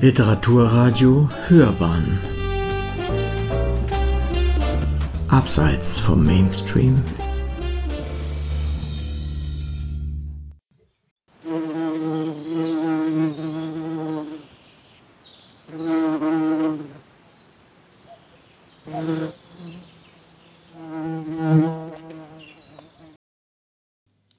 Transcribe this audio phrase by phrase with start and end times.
[0.00, 2.20] Literaturradio Hörbahn
[5.26, 7.02] Abseits vom Mainstream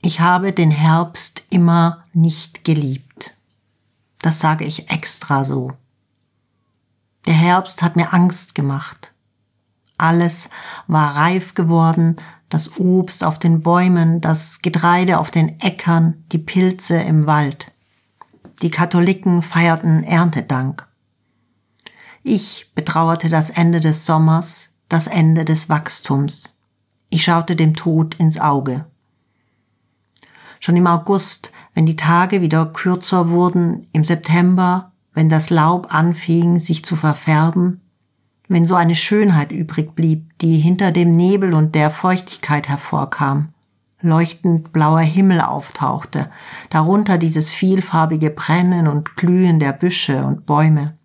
[0.01, 3.38] Ich habe den Herbst immer nicht geliebt.
[4.21, 5.73] Das sage ich extra so.
[7.25, 9.13] Der Herbst hat mir Angst gemacht.
[9.97, 10.49] Alles
[10.87, 12.15] war reif geworden,
[12.49, 17.71] das Obst auf den Bäumen, das Getreide auf den Äckern, die Pilze im Wald.
[18.61, 20.87] Die Katholiken feierten Erntedank.
[22.23, 26.59] Ich betrauerte das Ende des Sommers, das Ende des Wachstums.
[27.09, 28.85] Ich schaute dem Tod ins Auge.
[30.59, 36.59] Schon im August, wenn die Tage wieder kürzer wurden, im September, wenn das Laub anfing,
[36.59, 37.81] sich zu verfärben,
[38.47, 43.49] wenn so eine Schönheit übrig blieb, die hinter dem Nebel und der Feuchtigkeit hervorkam,
[44.01, 46.31] leuchtend blauer Himmel auftauchte,
[46.69, 50.97] darunter dieses vielfarbige Brennen und Glühen der Büsche und Bäume.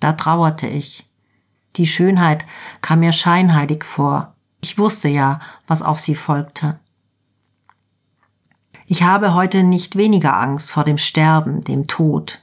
[0.00, 1.06] Da trauerte ich.
[1.76, 2.44] Die Schönheit
[2.82, 4.34] kam mir scheinheilig vor.
[4.60, 6.78] Ich wusste ja, was auf sie folgte.
[8.92, 12.40] Ich habe heute nicht weniger Angst vor dem Sterben, dem Tod.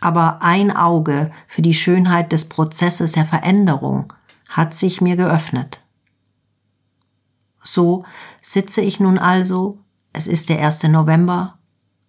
[0.00, 4.12] Aber ein Auge für die Schönheit des Prozesses der Veränderung
[4.48, 5.84] hat sich mir geöffnet.
[7.62, 8.04] So
[8.42, 9.78] sitze ich nun also,
[10.12, 10.82] es ist der 1.
[10.88, 11.56] November,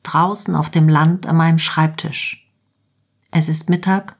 [0.02, 2.50] draußen auf dem Land an meinem Schreibtisch.
[3.30, 4.16] Es ist Mittag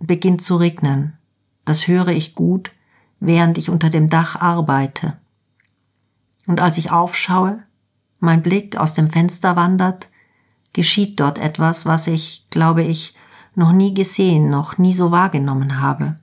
[0.00, 1.16] und beginnt zu regnen.
[1.64, 2.72] Das höre ich gut,
[3.20, 5.16] während ich unter dem Dach arbeite.
[6.48, 7.62] Und als ich aufschaue,
[8.20, 10.10] mein Blick aus dem Fenster wandert,
[10.72, 13.14] geschieht dort etwas, was ich, glaube ich,
[13.54, 16.16] noch nie gesehen, noch nie so wahrgenommen habe.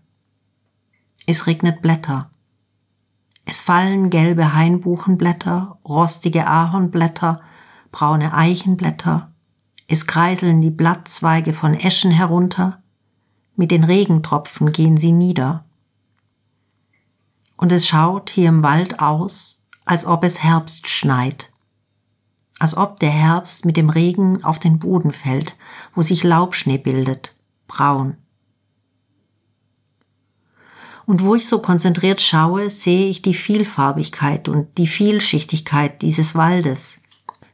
[1.26, 2.30] Es regnet Blätter.
[3.44, 7.42] Es fallen gelbe Hainbuchenblätter, rostige Ahornblätter,
[7.92, 9.32] braune Eichenblätter.
[9.88, 12.82] Es kreiseln die Blattzweige von Eschen herunter.
[13.56, 15.66] Mit den Regentropfen gehen sie nieder.
[17.58, 21.52] Und es schaut hier im Wald aus, als ob es Herbst schneit
[22.60, 25.56] als ob der Herbst mit dem Regen auf den Boden fällt,
[25.94, 27.34] wo sich Laubschnee bildet,
[27.68, 28.16] braun.
[31.06, 37.00] Und wo ich so konzentriert schaue, sehe ich die Vielfarbigkeit und die Vielschichtigkeit dieses Waldes,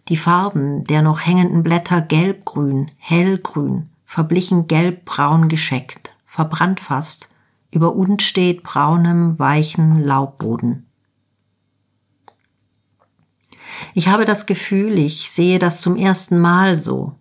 [0.09, 7.29] die Farben der noch hängenden Blätter gelbgrün, hellgrün, verblichen gelbbraun gescheckt, verbrannt fast,
[7.69, 10.87] über unstet braunem, weichen Laubboden.
[13.93, 17.15] Ich habe das Gefühl, ich sehe das zum ersten Mal so.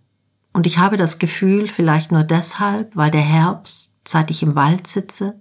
[0.53, 4.87] Und ich habe das Gefühl, vielleicht nur deshalb, weil der Herbst, seit ich im Wald
[4.87, 5.35] sitze,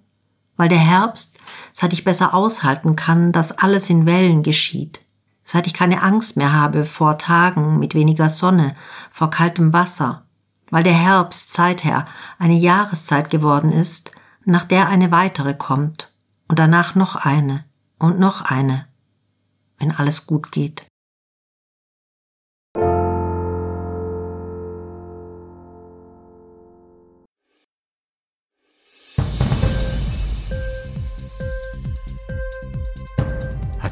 [0.57, 1.39] weil der Herbst,
[1.73, 5.03] seit ich besser aushalten kann, dass alles in Wellen geschieht,
[5.45, 8.75] seit ich keine Angst mehr habe vor Tagen mit weniger Sonne,
[9.11, 10.23] vor kaltem Wasser,
[10.71, 12.07] weil der Herbst seither
[12.39, 14.13] eine Jahreszeit geworden ist,
[14.45, 16.11] nach der eine weitere kommt
[16.49, 17.65] und danach noch eine
[17.99, 18.87] und noch eine,
[19.79, 20.87] wenn alles gut geht.